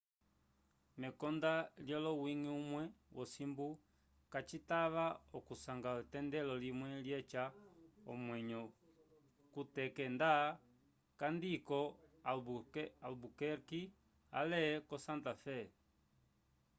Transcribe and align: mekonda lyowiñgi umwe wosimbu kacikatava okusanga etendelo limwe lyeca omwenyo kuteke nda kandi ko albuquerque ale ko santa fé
mekonda 1.01 1.53
lyowiñgi 1.85 2.51
umwe 2.61 2.83
wosimbu 3.17 3.67
kacikatava 4.31 5.05
okusanga 5.37 5.89
etendelo 6.03 6.53
limwe 6.63 6.87
lyeca 7.05 7.43
omwenyo 8.11 8.61
kuteke 9.53 10.03
nda 10.15 10.31
kandi 11.19 11.49
ko 11.67 11.79
albuquerque 13.07 13.81
ale 14.39 14.61
ko 14.87 14.95
santa 15.05 15.33
fé 15.43 15.59